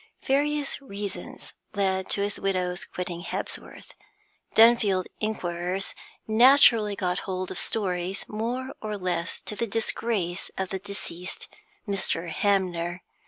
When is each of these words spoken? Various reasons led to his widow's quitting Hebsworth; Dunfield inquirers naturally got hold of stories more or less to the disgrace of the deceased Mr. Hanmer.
Various 0.25 0.81
reasons 0.81 1.53
led 1.75 2.09
to 2.09 2.21
his 2.21 2.39
widow's 2.39 2.85
quitting 2.85 3.21
Hebsworth; 3.21 3.91
Dunfield 4.55 5.05
inquirers 5.19 5.93
naturally 6.27 6.95
got 6.95 7.19
hold 7.19 7.51
of 7.51 7.59
stories 7.59 8.25
more 8.27 8.71
or 8.81 8.97
less 8.97 9.43
to 9.43 9.55
the 9.55 9.67
disgrace 9.67 10.49
of 10.57 10.69
the 10.69 10.79
deceased 10.79 11.55
Mr. 11.87 12.31
Hanmer. 12.31 13.03